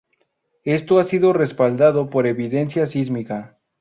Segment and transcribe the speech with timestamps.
[0.65, 3.59] Esto ha sido respaldado por evidencia sísmica.